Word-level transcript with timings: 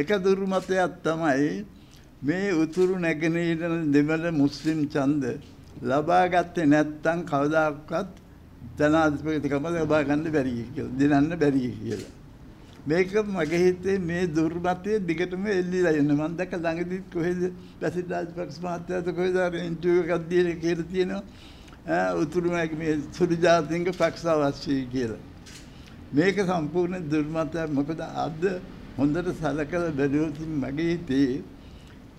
එක 0.00 0.08
දුර්මතයක් 0.24 0.92
තමයි 1.04 1.64
මේ 2.22 2.52
උතුරු 2.62 2.94
නැගෙනහිර 3.04 3.60
දෙමළ 3.94 4.24
මුස්ලිම් 4.42 4.78
ඡන්ද 4.92 5.24
ලබා 5.82 6.24
ගත්තේ 6.32 6.70
නැත්නම් 6.72 7.18
කවදාකවත් 7.30 8.10
ජනාධිපතිකම 8.78 9.66
ලබා 9.76 10.02
ගන්න 10.08 10.26
බැරි 10.36 10.52
කියලා. 10.74 10.96
දිනන්න 10.98 11.30
බැරි 11.42 11.70
කියලා. 11.82 12.12
මේක 12.88 13.12
මගේ 13.36 13.60
හිතේ 13.64 13.98
මේ 13.98 14.24
දුර්මතයේ 14.36 14.98
දිගටම 15.08 15.44
එල්ලිලා 15.46 15.94
යන 16.00 16.10
මම 16.12 16.32
දැක්ක 16.38 16.52
ළඟදී 16.56 17.02
කොහෙද 17.12 17.40
ප්‍රසිද්ධාජපක්ෂ 17.80 18.58
මහත්තයාට 18.64 19.08
කොහෙද 19.18 19.36
ඉන්ටර්විව් 19.68 20.04
එකක් 20.04 20.24
දීලා 20.30 20.60
කියලා 20.62 20.90
තියෙනවා 20.92 22.14
උතුරු 22.22 22.48
මේ 22.50 22.94
සුදු 23.16 23.34
ජාතින්ග 23.44 23.86
පක්ෂ 23.90 24.24
අවශ්‍යයි 24.26 24.84
කියලා. 24.94 25.22
මේක 26.12 26.36
සම්පූර්ණ 26.48 27.08
දුර්මතයක් 27.12 27.68
මොකද 27.78 28.00
අද 28.24 28.42
හොඳට 29.00 29.28
සලකලා 29.34 29.90
බැලුවොත් 29.92 30.38
මගේ 30.56 30.90
හිතේ 30.90 31.42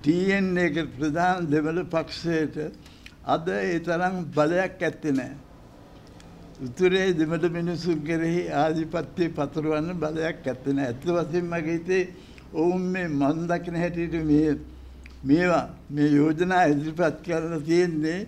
TN 0.04 0.58
එක 0.58 0.76
ප්‍රධාන 0.94 1.46
දෙමළ 1.46 1.80
පක්ෂයට 1.86 2.56
අද 3.26 3.48
ඒ 3.50 3.78
තරම් 3.80 4.16
බලයක් 4.30 4.82
ඇත්තේ 4.82 5.12
නැහැ. 5.12 5.38
උතුරේ 6.62 7.10
දෙමළ 7.14 7.46
මිනිසුන් 7.50 8.00
කෙරෙහි 8.02 8.42
ආධිපත්‍ය 8.56 9.26
පතුරවන්න 9.32 9.92
බලයක් 9.96 10.42
ඇත්තේ 10.44 10.74
නැහැ. 10.74 10.90
ඇත්ත 10.90 11.04
වශයෙන්ම 11.08 11.54
මගේ 11.54 11.78
හිතේ 11.78 12.04
ඔවුන් 12.54 12.84
මේ 12.94 13.08
මන් 13.10 13.38
දකින 13.48 13.76
හැටියට 13.76 14.16
මේ 14.26 14.58
මේවා 15.24 15.66
මේ 15.90 16.10
යෝජනා 16.10 16.64
ඉදිරිපත් 16.66 17.18
කරලා 17.26 17.62
තියෙන්නේ 17.62 18.20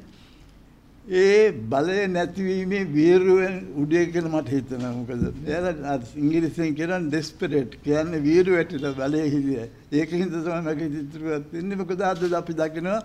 ඒ 1.07 1.51
බලය 1.51 2.07
නැතිවීමේ 2.07 2.87
වීරුවෙන් 2.93 3.55
උඩේ 3.81 4.05
කියලා 4.11 4.31
මට 4.35 4.49
හිතෙනවා. 4.55 4.93
මොකද 4.99 5.11
එයාලා 5.47 5.99
ඉංග්‍රීසියෙන් 6.15 6.75
කියන 6.79 7.09
ඩෙස්පරේට් 7.09 7.71
කියන්නේ 7.83 8.23
වීරු 8.23 8.51
වැටිලා 8.55 8.93
බලය 8.99 9.23
හිලිය. 9.33 9.65
ඒකින්ද 9.91 10.31
තමයි 10.31 10.61
මගේ 10.67 10.87
ඉදිරිපත් 11.01 11.47
වෙන්නේ. 11.53 11.77
මොකද 11.81 12.01
අද 12.01 12.21
අපි 12.39 12.53
දකිනවා 12.61 13.01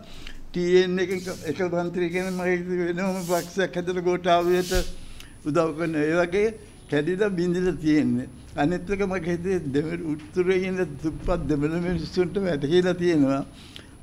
TN 0.53 0.99
එකෙන් 0.99 1.19
එක 1.51 1.59
මන්ත්‍රී 1.75 2.11
කෙනෙක් 2.15 2.35
මගේ 2.39 2.59
වෙනම 2.99 3.19
පක්ෂයක් 3.31 3.75
හැදලා 3.77 4.07
ගෝඨාභයට 4.09 4.73
උදව් 5.49 5.69
කරන 5.79 5.95
ඒ 5.95 6.15
වගේ 6.21 6.49
කැඩිලා 6.91 7.37
බින්දිලා 7.39 7.81
තියෙන්නේ. 7.83 8.29
අනිත් 8.57 8.91
එක 8.95 9.03
මගේ 9.11 9.35
හිතේ 9.35 9.59
දෙමළ 9.75 10.03
උත්තරේ 10.13 10.61
ඉන්න 10.69 10.79
දුප්පත් 11.03 11.41
දෙමළ 11.51 11.75
මිනිස්සුන්ට 11.87 12.37
වැටහිලා 12.47 12.95
තියෙනවා. 13.03 13.43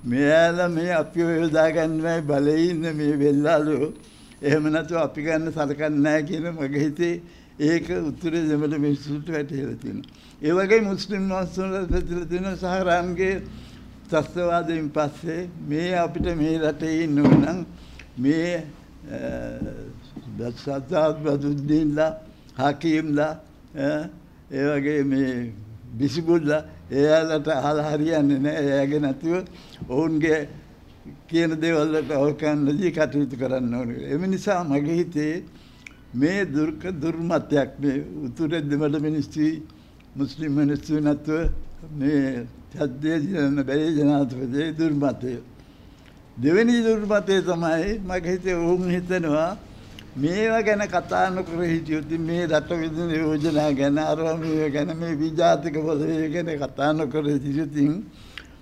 මෙයාලා 0.06 0.70
මේ 0.70 0.92
අපිව 0.94 1.28
යොදා 1.42 1.70
ගන්නවයි 1.72 2.22
බලේ 2.30 2.61
ඉන්න 2.70 2.86
මේ 3.00 3.14
වෙල්ලාලෝ 3.20 3.88
එහෙම 4.42 4.66
නැතුව 4.72 4.97
අපි 4.97 5.22
ගන්න 5.22 5.52
සලකන්නේ 5.52 6.03
නැහැ 6.06 6.23
කියන 6.23 6.45
මගේ 6.52 6.84
හිතේ 6.86 7.16
ඒක 7.59 7.88
උත්තරේ 8.02 8.44
දෙමළ 8.50 8.75
මිනිස්සුන්ට 8.78 9.28
වැටහිලා 9.28 9.78
තියෙනවා. 9.81 10.12
ඒ 10.42 10.53
වගේ 10.53 10.81
මුස්ලිම් 10.81 11.23
මිනිස්සුන්ට 11.23 11.73
වැටහිලා 11.92 12.30
තියෙනවා 12.31 12.56
සහරාන්ගේ 12.64 13.36
ත්‍ස්තවාදයෙන් 14.09 14.89
පස්සේ 14.92 15.42
මේ 15.70 15.92
අපිට 15.97 16.28
මේ 16.36 16.56
රටේ 16.59 17.03
ඉන්න 17.03 17.19
නම් 17.34 17.59
මේ 18.17 18.64
සත්තාත් 20.56 21.16
බදුද්දීන්ලා 21.23 22.12
හකීම්ලා 22.59 23.34
ඒ 24.52 24.66
වගේ 24.69 25.03
මේ 25.03 25.31
බිසිබුල්ලා 25.97 26.61
එයාලට 26.91 27.47
අහලා 27.49 27.91
හරියන්නේ 27.91 28.39
නැහැ. 28.39 28.63
එයාගේ 28.65 28.99
නැතුව 28.99 29.33
ඔවුන්ගේ 29.89 30.39
කියන 31.29 31.51
දේවල් 31.61 31.89
වලට 31.93 32.11
අවකන්නදී 32.13 32.91
කටයුතු 32.91 33.35
කරන්න 33.41 33.73
ඕනේ. 33.73 34.09
එම 34.13 34.21
නිසා 34.33 34.63
මගේ 34.63 34.97
හිතේ 35.01 35.33
මේ 36.13 36.45
දුර්ක 36.45 36.81
දුර්මතයක් 37.01 37.69
මේ 37.81 37.97
උතුරේ 38.25 38.61
දෙමළ 38.61 38.95
මිනිස්සුයි 38.99 39.63
මුස්ලිම් 40.16 40.51
මිනිස්සු 40.53 40.93
නැතුව 40.99 41.49
මේ 41.91 42.45
සද්දේ 42.73 43.17
ජන 43.23 43.57
බැරි 43.67 43.89
ජනාධිපති 43.97 44.63
දුර්මතය. 44.79 45.33
දෙවෙනි 46.38 46.77
දුර්මතය 46.83 47.35
තමයි 47.41 47.89
මගේ 48.09 48.31
හිතේ 48.31 48.55
ඔවුන් 48.55 48.89
හිතනවා 48.95 49.51
මේවා 50.16 50.62
ගැන 50.62 50.84
කතා 50.88 51.29
නොකර 51.29 51.59
හිටියොත් 51.63 52.12
මේ 52.19 52.47
රට 52.47 52.69
විදින 52.73 53.09
යෝජනා 53.12 53.72
ගැන 53.73 53.97
අරවා 54.01 54.35
මේවා 54.38 54.69
ගැන 54.69 54.97
මේ 54.97 55.16
විජාතික 55.16 55.75
පොදේ 55.78 56.29
ගැන 56.29 56.50
කතා 56.57 56.91
නොකර 56.94 57.25
හිටියොත් 57.25 57.75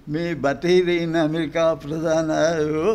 මේ 0.07 0.35
බටහිරේ 0.35 1.03
ඉන්න 1.03 1.15
ඇමරිකා 1.15 1.75
ප්‍රධාන 1.77 2.31
අයෝ 2.31 2.93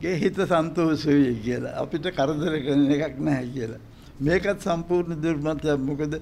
ගේ 0.00 0.16
හිත 0.16 0.38
සන්තෝෂ 0.44 1.06
වෙයි 1.08 1.34
කියලා 1.44 1.76
අපිට 1.82 2.06
කරදර 2.10 2.54
කරන 2.64 2.82
එකක් 2.96 3.14
නැහැ 3.20 3.46
කියලා. 3.54 3.82
මේකත් 4.20 4.58
සම්පූර්ණ 4.60 5.22
දුර්මතයක් 5.22 5.78
මොකද 5.80 6.18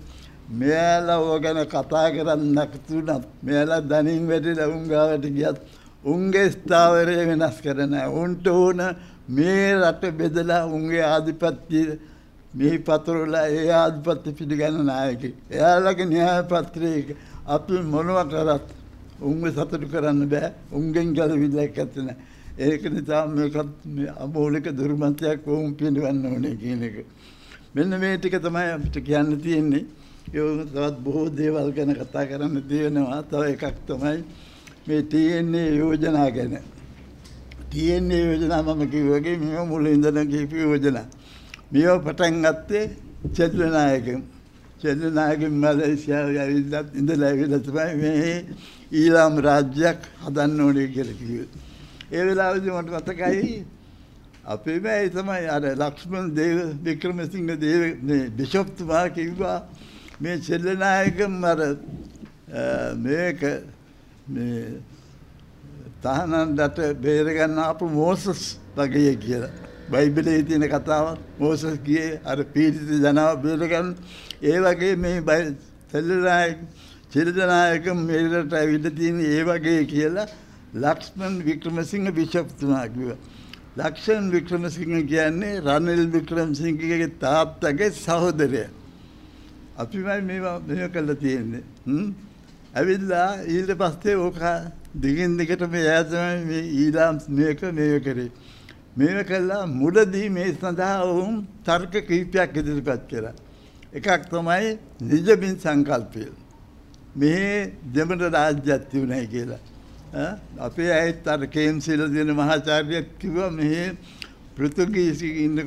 මෙයාලා 0.53 1.19
ඕව 1.21 1.41
ගැන 1.45 1.61
කතා 1.67 2.07
කරන්න 2.11 2.45
නැතුණත් 2.55 3.25
මෙයාලා 3.43 3.81
දනින් 3.83 4.29
වැටිලා 4.31 4.69
උන් 4.69 4.85
ගාවට 4.87 5.27
ගියත් 5.39 5.59
උන්ගේ 6.05 6.47
ස්ථාවරය 6.51 7.17
වෙනස් 7.31 7.59
කරන 7.65 7.95
උන්ට 8.15 8.47
ඕන 8.49 8.81
මේ 9.29 9.75
රට 9.75 10.13
බෙදලා 10.13 10.67
උන්ගේ 10.67 11.03
ආධිපත්‍ය 11.03 11.99
මේ 12.55 12.79
පතරවලා 12.79 13.47
ඒ 13.49 13.71
ආධිපත්‍ය 13.73 14.33
පිළිගන්න 14.33 14.85
නායකයෙක්. 14.85 15.35
එයාලගේ 15.51 16.07
න්‍යාය 16.07 16.43
පත්‍රයක 16.45 17.09
අපි 17.47 17.75
මොනව 17.95 18.19
කරත් 18.31 18.69
උන්ව 19.23 19.45
සතුටු 19.51 19.87
කරන්න 19.89 20.29
බෑ. 20.29 20.53
උන්ගෙන් 20.73 21.15
ගැලවිල්ලක් 21.17 21.79
ඇත්තේ 21.79 22.03
නැහැ. 22.03 22.17
ඒක 22.59 22.83
නිසා 22.93 23.27
මේකත් 23.27 23.57
අමෝලික 24.19 24.67
දුර්මතයක් 24.79 25.47
වුන් 25.47 25.75
පිළිවන්න 25.75 26.27
ඕනේ 26.27 26.57
කියන 26.57 26.83
එක. 26.83 26.97
මෙන්න 27.75 27.99
මේ 27.99 28.19
ටික 28.19 28.37
තමයි 28.43 28.71
අපිට 28.77 28.97
කියන්න 29.07 29.41
තියෙන්නේ. 29.41 29.85
ඒ 30.35 30.65
තවත් 30.67 30.97
බොහෝ 31.05 31.29
දේවල් 31.29 31.73
ගැන 31.73 31.95
කතා 31.95 32.25
කරන්න 32.27 32.63
තියෙනවා. 32.69 33.23
තව 33.31 33.43
එකක් 33.55 33.77
තමයි 33.87 34.19
මේ 34.87 35.03
තියෙන්නේ 35.03 35.69
යෝජනා 35.81 36.31
ගැන. 36.31 36.74
තියෙන්නේ 37.75 38.23
යෝජනා 38.27 38.63
මම 38.67 38.83
කිව්වගේ 38.93 39.37
මේව 39.43 39.67
මුල 39.73 39.85
ඉඳලා 39.87 40.25
කියපු 40.33 40.57
යෝජනා. 40.65 41.07
මේව 41.73 41.99
පටන් 42.07 42.37
ගත්තේ 42.45 42.85
චෙල්ලනායකෙන්. 43.37 44.21
චෙල්ලනායකෙන් 44.81 45.55
මැලේසියාවේ 45.63 46.41
ඇවිල්ලා 46.45 46.85
ඉඳලා 47.01 47.29
ඇවිල්ලා 47.31 47.63
තමයි 47.67 47.95
මේ 48.03 48.35
ඊළාම් 49.01 49.35
රාජ්‍යයක් 49.47 50.01
හදන්න 50.25 50.61
ඕනේ 50.65 50.89
කියලා 50.95 51.19
කිව්වේ. 51.21 51.49
ඒ 52.15 52.23
වෙලාවේදී 52.27 52.73
මට 52.77 52.91
මතකයි 52.97 53.65
අපේ 54.45 54.79
බෑ 54.85 55.09
තමයි 55.17 55.47
අර 55.57 55.65
ලක්ෂ්මන් 55.83 56.27
දේව 56.39 56.59
වික්‍රමසිංහ 56.85 57.53
දේව 57.65 57.83
මේ 58.09 58.25
බිෂොප්තුමා 58.39 59.07
කිව්වා 59.17 59.59
මේ 60.23 60.37
චෙල්ලනායකම් 60.47 61.45
අර 61.53 61.61
මේක 63.05 63.41
මේ 64.35 64.65
තහනන්ට 66.05 66.79
බේරගන්න 67.03 67.59
අපු 67.65 67.87
මෝසස් 67.91 68.43
වගේ 68.77 69.15
කියලා. 69.25 69.53
බයිබලේ 69.93 70.43
තියෙන 70.49 70.67
කතාව 70.75 71.07
මෝසස් 71.39 71.65
ගියේ 71.87 72.21
අර 72.25 72.39
පීඩිත 72.55 72.91
ජනාව 73.05 73.43
බේරගන්න 73.45 73.89
ඒ 74.43 74.59
වගේ 74.61 74.97
මේ 74.97 75.21
සෙල්ලනායක 75.93 76.59
චිරදනායක 77.13 77.87
මේරට 78.09 78.53
ඇවිල්ලා 78.53 78.97
තියෙන 78.99 79.19
ඒ 79.21 79.43
වගේ 79.49 79.83
කියලා 79.93 80.27
ලක්ෂ්මන් 80.75 81.35
වික්‍රමසිංහ 81.47 82.09
බිෂප්තුමා 82.19 82.87
කිව්වා. 82.95 83.19
ලක්ෂන් 83.79 84.25
වික්‍රමසිංහ 84.35 84.95
කියන්නේ 85.13 85.61
රනිල් 85.67 86.05
වික්‍රමසිංහගේ 86.15 87.09
තාත්තගේ 87.23 87.91
සහෝදරයා. 88.05 88.71
අපිමයි 89.79 90.21
මේවා 90.31 90.59
මේව 90.69 90.89
කළා 90.95 91.21
තියෙන්නේ. 91.23 91.65
ඇවිල්ලා 92.75 93.31
ඊට 93.55 93.71
පස්සේ 93.81 94.17
ඕක 94.17 94.41
දිගින් 95.03 95.39
දිගට 95.39 95.63
මේ 95.71 95.89
ඈ 95.89 96.05
තමයි 96.05 96.45
මේ 96.51 96.63
ඊළාම් 96.81 97.19
මේක 97.29 97.61
මේක 97.73 98.05
කරේ. 98.05 98.31
මේව 98.97 99.19
කළා 99.23 99.67
මුලදී 99.81 100.29
මේ 100.29 100.53
සඳහා 100.53 101.07
වුන් 101.07 101.47
තර්ක 101.67 101.95
කීපයක් 102.09 102.57
ඉදිරිපත් 102.57 103.03
කළා. 103.11 103.35
එකක් 103.93 104.23
තමයි 104.31 104.79
නිජබින් 105.11 105.55
සංකල්පය. 105.59 106.25
මේ 107.17 107.73
දෙමළ 107.95 108.23
රාජ්‍යයක් 108.37 108.83
තිබුණයි 108.91 109.27
කියලා. 109.27 109.63
අපේ 110.59 110.91
ඇයිත් 110.93 111.27
අර 111.29 111.41
කේම්සිල 111.47 112.01
දෙන 112.15 112.31
මහාචාර්යයෙක් 112.41 113.07
කිව්වා 113.21 113.51
මෙහි 113.51 113.83
පෘතුගීසි 114.57 115.29
ඉන්න 115.45 115.59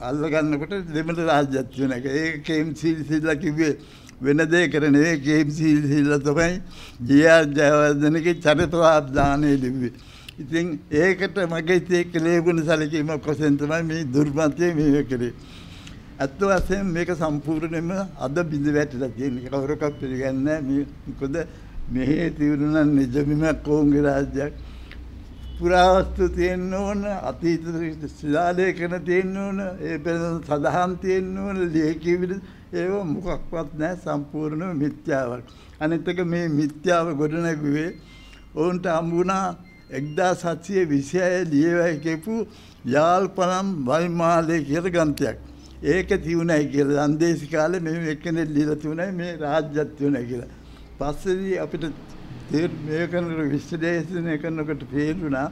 අල්ලගන්නකොට 0.00 0.74
දෙමළ 0.94 1.20
රාජ්‍යයක් 1.22 1.66
තියෙන 1.70 1.92
එක. 1.92 2.04
ඒක 2.06 2.44
කේම්සිල් 2.44 2.98
සිල්ලා 3.04 3.36
කිව්වේ 3.36 3.76
වෙන 4.18 4.38
දෙයකට 4.46 4.84
නෙවෙයි 4.86 5.20
කේම්සිල් 5.20 5.80
සිල්ලා 5.84 6.20
තමයි 6.20 6.54
ජී.ආර්. 7.08 7.44
ජයවර්ධනගේ 7.50 8.34
චරිතාබ්දානය 8.36 9.50
ලිව්වේ. 9.56 9.92
ඉතින් 10.38 10.66
ඒකට 10.92 11.36
මගේ 11.46 11.80
තේක 11.82 12.14
ලැබුණ 12.16 12.64
සැලකීම 12.64 13.10
කොසෙන් 13.18 13.56
තමයි 13.56 13.82
මේ 13.82 14.04
දුර්මතය 14.06 14.74
මේ 14.74 15.02
කරේ. 15.04 15.32
ඇත්ත 16.18 16.40
වශයෙන් 16.40 16.86
මේක 16.86 17.10
සම්පූර්ණයෙන්ම 17.14 17.90
අද 18.18 18.36
බිඳ 18.50 18.66
වැටිලා 18.74 19.10
තියෙන 19.16 19.36
කවුරක්වත් 19.44 19.94
පිළිගන්නේ 20.00 20.60
නැහැ. 20.60 20.86
මොකද 21.06 21.36
මෙහි 21.88 22.16
තිබුණා 22.30 22.84
නිජබිමක් 22.86 23.62
කෝංගේ 23.64 24.02
රාජ්‍යයක් 24.02 24.52
පුරාවස්තු 25.58 26.28
තියෙන්න 26.30 26.72
ඕන 26.74 27.04
අතීත 27.22 27.64
ශිලාලේඛන 28.10 28.94
තියෙන්න 29.04 29.36
ඕන 29.38 29.58
ඒ 29.82 29.96
පෙර 29.98 30.16
සදහන් 30.40 30.92
තියෙන්න 31.02 31.38
ඕන 31.38 31.60
ලියකියවිලි 31.74 32.36
ඒව 32.74 32.92
මොකක්වත් 33.06 33.70
නැහැ 33.74 33.96
සම්පූර්ණ 33.98 34.64
මිත්‍යාවක්. 34.74 35.46
අනිත් 35.80 36.08
එක 36.08 36.20
මේ 36.26 36.48
මිත්‍යාව 36.50 37.08
ගොඩනැගුවේ 37.20 37.90
ඔවුන්ට 38.54 38.86
හම්බුණා 38.88 39.46
1726 39.92 41.50
ලියවයි 41.52 41.94
කියපු 42.00 42.34
යාල්පනම් 42.86 43.68
වයිමාලේ 43.88 44.60
කියලා 44.62 44.94
ග්‍රන්ථයක්. 44.96 45.38
ඒක 45.84 46.08
තියුණයි 46.24 46.64
කියලා 46.72 47.04
අන්දේසි 47.04 47.46
කාලේ 47.46 47.80
මේ 47.80 48.10
එක්කෙනෙක් 48.12 48.48
ලියලා 48.50 48.76
තියුණයි 48.76 49.12
මේ 49.12 49.32
රාජ්‍යත් 49.36 49.90
තියුණයි 49.98 50.26
කියලා. 50.30 50.50
පස්සේදී 50.98 51.56
අපිට 51.58 51.84
මේ 52.50 53.06
කරනකොට 53.06 53.50
විශ්ලේෂණය 53.50 54.38
කරනකොට 54.38 54.82
තේරුණා 54.90 55.50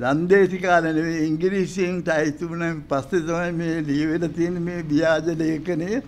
දන්දේසි 0.00 0.58
කාලේ 0.58 0.92
නෙවෙයි 0.92 1.26
ඉංග්‍රීසියෙන් 1.26 2.02
ටයිප් 2.02 2.40
වුණාන් 2.42 2.82
පස්සේ 2.88 3.22
තමයි 3.22 3.52
මේ 3.52 3.76
ලියවෙලා 3.82 4.28
තියෙන 4.30 4.56
මේ 4.60 4.82
ව්‍යාජ 4.84 5.26
ලේඛනය 5.34 6.02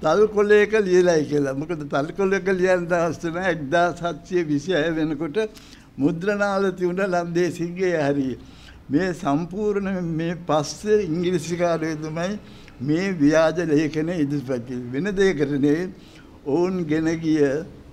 තල්කොලයක 0.00 0.72
ලියලයි 0.80 1.24
කියලා. 1.30 1.54
මොකද 1.54 1.82
තල්කොලයක 1.86 2.46
ලියන 2.52 2.86
දවස් 2.86 3.18
තුන 3.18 3.34
1726 3.36 4.94
වෙනකොට 4.96 5.38
මුද්‍රණාල 5.96 6.64
තියුණ 6.72 7.02
ලන්දේසිගේ 7.06 7.96
හරිය. 8.00 8.38
මේ 8.88 9.08
සම්පූර්ණ 9.14 9.88
මේ 10.12 10.36
පස්සේ 10.46 11.00
ඉංග්‍රීසිකාරයෝ 11.04 11.98
තමයි 12.04 12.30
මේ 12.80 13.06
ව්‍යාජ 13.14 13.58
ලේඛන 13.66 14.14
ඉදිරිපත් 14.16 14.70
වෙන 14.92 15.10
දෙයකට 15.12 15.50
නෙවෙයි 15.56 15.90
ඔවුන් 16.46 16.86
ගෙන 16.86 17.10
ගිය 17.18 17.42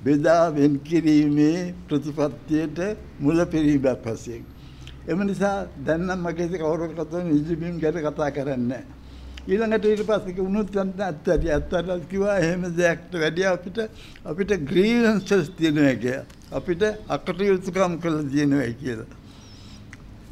බෙදා 0.06 0.44
වෙන් 0.52 0.74
කිරීමේ 0.80 1.74
ප්‍රතිපත්තියට 1.88 2.80
මුල 3.20 3.40
පිරීමක් 3.46 4.06
වශයෙන්. 4.06 4.44
එම 5.08 5.20
නිසා 5.22 5.68
දැන් 5.86 6.02
නම් 6.02 6.20
මගේ 6.20 6.48
කවුරුකටවත් 6.54 7.14
නිජබිම් 7.26 7.76
ගැන 7.80 7.98
කතා 8.06 8.30
කරන්නේ 8.32 8.68
නැහැ. 8.68 8.86
ඊළඟට 9.48 9.86
ඊට 9.86 10.04
පස්සේ 10.04 10.42
උනුත් 10.42 10.76
අත්තරිය 11.02 11.52
අත්තරිය 11.52 12.02
කිව්වා 12.10 12.38
එහෙම 12.38 12.64
දෙයක්ට 12.78 13.14
වැඩිය 13.16 13.48
අපිට 13.48 13.78
අපිට 14.26 14.52
ග්‍රීවන්සස් 14.70 15.50
තියෙනවා 15.52 15.96
කියලා. 15.96 16.26
අපිට 16.52 16.82
අකටයුතුකම් 17.08 17.94
කළ 18.02 18.18
තියෙනවා 18.32 18.72
කියලා. 18.82 19.10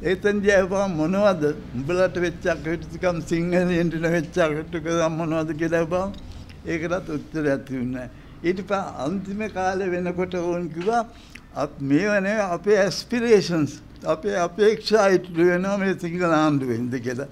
ඒතෙන්දී 0.01 0.53
අහපුවා 0.53 0.87
මොනවද 0.91 1.43
උඹලට 1.75 2.15
වෙච්ච 2.17 2.43
අකටයුතුකම් 2.53 3.17
සිංහලෙන්ට 3.29 3.95
වෙච්ච 4.07 4.35
අකටයුතුකම් 4.39 5.13
මොනවද 5.19 5.49
කියලා 5.59 5.81
අහපුවා 5.81 6.07
ඒකටත් 6.65 7.07
උත්තරයක් 7.09 7.61
තිබුණේ 7.67 8.09
ඊට 8.43 8.59
පස්සේ 8.69 8.93
අන්තිම 9.05 9.41
කාලේ 9.57 9.91
වෙනකොට 9.93 10.33
ඕන් 10.35 10.69
කිව්වා 10.75 11.03
මේවනේ 11.91 12.39
අපේ 12.55 12.77
ඇස්පිරේෂන්ස් 12.85 13.73
අපේ 14.05 14.37
අපේක්ෂා 14.47 15.07
ඉටු 15.17 15.31
වෙනවා 15.49 15.77
මේ 15.77 15.93
සිංහල 16.01 16.33
ආණ්ඩුවෙන්ද 16.39 16.93
කියලා. 17.05 17.29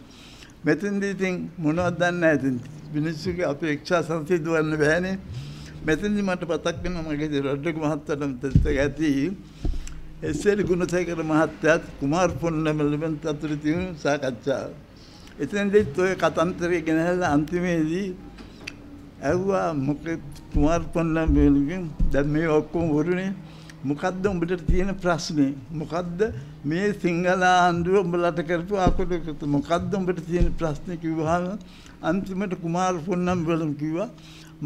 මෙතෙන්දී 0.65 1.11
ඉතින් 1.15 1.35
මොනවද 1.57 1.97
දන්නේ 1.99 2.19
නැහැ 2.21 2.37
ඉතින් 2.39 2.55
මිනිස්සුගේ 2.95 3.47
අපේක්ෂා 3.53 4.01
සංසිඳවන්න 4.09 4.77
බෑනේ. 4.83 5.15
මෙතෙන්දී 5.87 6.27
මට 6.29 6.43
මතක් 6.49 6.77
වෙනවා 6.83 7.03
මගේ 7.07 7.41
රොඩ්රිග් 7.47 7.77
මහත්තයාට 7.83 8.23
මෙතෙත් 8.23 8.65
ඇති 8.73 9.09
එස්.එල්. 10.29 10.59
ගුණසේකර 10.69 11.19
මහත්තයාත් 11.31 11.83
කුමාර් 11.99 12.29
පොන්නමලෙන් 12.41 13.19
අතර 13.33 13.51
තියෙන 13.63 13.85
සාකච්ඡාව. 14.03 14.71
එතෙන්දීත් 15.43 15.97
ඔය 15.97 16.11
කතන්දරය 16.23 16.77
ගෙනහැලා 16.87 17.31
අන්තිමේදී 17.37 18.07
ඇහුවා 19.21 19.67
මොකද 19.87 20.05
කුමාර් 20.53 20.81
පොන්නමලගෙන් 20.93 21.83
දැන් 22.11 22.27
මේ 22.33 22.47
ඔක්කොම 22.59 22.85
වරුනේ 22.95 23.31
මොකද්ද 23.89 24.23
උඹට 24.31 24.61
තියෙන 24.69 24.91
ප්‍රශ්නේ? 25.03 25.53
මොකද්ද 25.79 26.19
මේ 26.63 26.87
සිංහල 27.01 27.43
ආණ්ඩුව 27.43 27.95
උඹලට 28.03 28.39
කරපු 28.49 28.75
අකුඩකට 28.87 29.41
මොකද්ද 29.55 29.91
උඹට 29.99 30.19
තියෙන 30.27 30.47
ප්‍රශ්නේ? 30.59 30.97
කිව්වහම 31.03 31.45
අන්තිමට 32.09 32.53
කුමාර 32.63 32.93
පොන්නම් 33.07 33.45
වලම 33.47 33.73
කිව්වා 33.81 34.09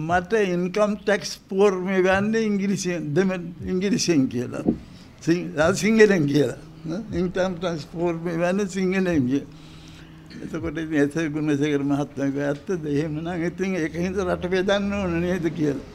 මට 0.08 0.34
ඉන්කම් 0.56 0.92
ටැක්ස් 1.02 1.32
ෆෝර්මේ 1.50 2.02
ගන්න 2.06 2.34
ඉංග්‍රීසියෙන් 2.50 3.04
දෙමළ 3.16 3.44
ඉංග්‍රීසියෙන් 3.72 4.24
කියලා. 4.34 4.64
සිංහලෙන් 5.82 6.26
කියලා. 6.32 6.60
ඉන්කම් 7.20 7.54
ටැක්ස් 7.60 7.86
ෆෝර්මේ 7.94 8.36
ගන්න 8.42 8.68
සිංහලෙන් 8.76 9.22
කියලා. 9.30 9.48
එතකොට 10.44 10.78
ඉතින් 10.78 11.00
එසේ 11.04 11.30
ගුණසේකර 11.30 11.84
මහත්මයා 11.84 12.48
ඇත්තද 12.50 12.86
එහෙමනම් 12.88 13.44
ඉතින් 13.50 13.76
ඒකින්ද 13.76 14.18
රට 14.22 14.50
බෙදන්න 14.50 14.94
ඕන 14.94 15.20
නේද? 15.22 15.46
කියලා. 15.52 15.94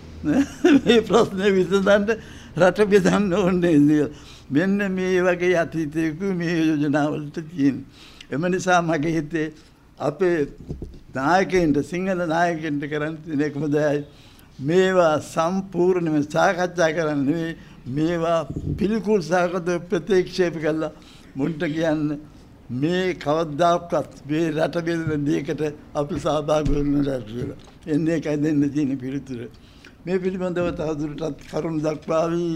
මේ 0.85 1.01
ප්‍රශ්නේ 1.03 1.51
විසඳන්න 1.57 2.15
රට 2.57 2.87
බෙදන්න 2.91 3.33
ඕනේ 3.33 4.09
මෙන්න 4.51 4.79
මේ 4.93 5.21
වගේ 5.23 5.57
අතීතයක 5.57 6.21
මේ 6.35 6.57
යෝජනාවලට 6.61 7.37
තියෙන. 7.51 7.85
එම 8.31 8.43
නිසා 8.51 8.81
මගේ 8.83 9.15
හිතේ 9.19 9.53
අපේ 9.99 10.49
නායකයින්ට 11.15 11.79
සිංහල 11.85 12.27
නායකයින්ට 12.27 12.85
කරන්න 12.85 13.17
තියෙන 13.25 13.41
එකම 13.41 13.65
දෙයයි 13.73 14.05
මේවා 14.61 15.15
සම්පූර්ණයෙන්ම 15.27 16.27
සාකච්ඡා 16.29 16.91
කරන්න 16.93 17.25
නෙවෙයි 17.27 17.57
මේවා 17.89 18.41
පිළිකුල් 18.79 19.23
සාකච්ඡා 19.23 19.79
ප්‍රතික්ෂේප 19.91 20.61
කළා. 20.65 20.93
මුන්ට 21.37 21.63
කියන්න 21.69 22.19
මේ 22.71 23.15
කවදාවත් 23.15 24.15
මේ 24.29 24.51
රට 24.51 24.77
බෙදෙන 24.87 25.27
දෙයකට 25.27 25.63
අපි 25.95 26.15
සහභාගී 26.17 26.75
වෙන්න 26.77 27.05
රට 27.09 27.57
එන්නේ 27.87 28.17
එකයි 28.17 28.37
දෙන්න 28.43 28.63
තියෙන 28.71 28.99
පිළිතුර. 28.99 29.41
මේ 30.05 30.19
පිළිබඳව 30.19 30.69
තවදුරටත් 30.79 31.41
කරුණු 31.51 31.81
දක්වාවි 31.87 32.47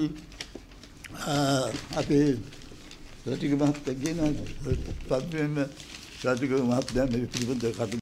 අපේ 1.96 2.28
රටික 3.26 3.52
මහත්තයා 3.54 4.00
කියන 4.02 4.18
පද්මෙන් 5.08 5.68
රටික 6.24 6.52
මහත්තයා 6.70 7.06
මේ 7.06 7.26
පිළිබඳව 7.32 7.72
කතා 7.72 7.88